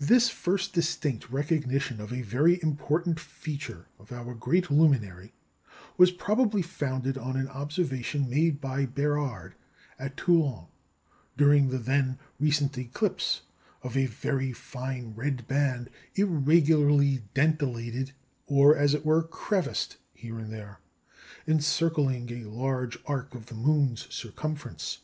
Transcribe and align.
This 0.00 0.28
first 0.30 0.72
distinct 0.72 1.30
recognition 1.30 2.00
of 2.00 2.12
a 2.12 2.22
very 2.22 2.60
important 2.60 3.20
feature 3.20 3.86
of 3.96 4.10
our 4.10 4.34
great 4.34 4.68
luminary 4.68 5.32
was 5.96 6.10
probably 6.10 6.60
founded 6.60 7.16
on 7.16 7.36
an 7.36 7.46
observation 7.46 8.28
made 8.28 8.60
by 8.60 8.84
Bérard 8.84 9.52
at 9.96 10.16
Toulon 10.16 10.66
during 11.36 11.68
the 11.68 11.78
then 11.78 12.18
recent 12.40 12.76
eclipse, 12.76 13.42
"of 13.84 13.96
a 13.96 14.06
very 14.06 14.52
fine 14.52 15.12
red 15.14 15.46
band, 15.46 15.88
irregularly 16.16 17.22
dentelated, 17.32 18.10
or, 18.48 18.76
as 18.76 18.92
it 18.92 19.06
were, 19.06 19.22
crevassed 19.22 19.98
here 20.14 20.40
and 20.40 20.52
there," 20.52 20.80
encircling 21.46 22.28
a 22.32 22.50
large 22.50 22.98
arc 23.06 23.36
of 23.36 23.46
the 23.46 23.54
moon's 23.54 24.12
circumference. 24.12 24.98